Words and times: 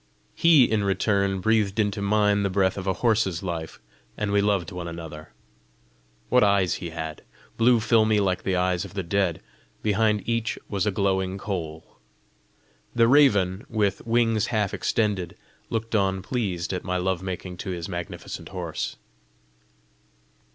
He 0.33 0.63
in 0.63 0.83
return 0.83 1.41
breathed 1.41 1.77
into 1.79 2.01
mine 2.01 2.41
the 2.41 2.49
breath 2.49 2.75
of 2.75 2.87
a 2.87 2.93
horse's 3.05 3.43
life, 3.43 3.79
and 4.17 4.31
we 4.31 4.41
loved 4.41 4.71
one 4.71 4.87
another. 4.87 5.31
What 6.29 6.43
eyes 6.43 6.73
he 6.81 6.89
had! 6.89 7.21
Blue 7.55 7.79
filmy 7.79 8.19
like 8.19 8.41
the 8.41 8.55
eyes 8.55 8.83
of 8.83 8.95
the 8.95 9.03
dead, 9.03 9.43
behind 9.83 10.27
each 10.27 10.57
was 10.67 10.87
a 10.87 10.91
glowing 10.91 11.37
coal! 11.37 11.99
The 12.95 13.07
raven, 13.07 13.63
with 13.69 14.03
wings 14.07 14.47
half 14.47 14.73
extended, 14.73 15.37
looked 15.69 15.93
on 15.93 16.23
pleased 16.23 16.73
at 16.73 16.83
my 16.83 16.97
love 16.97 17.21
making 17.21 17.57
to 17.57 17.69
his 17.69 17.87
magnificent 17.87 18.49
horse. 18.49 18.95